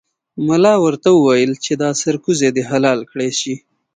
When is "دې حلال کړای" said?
2.55-3.31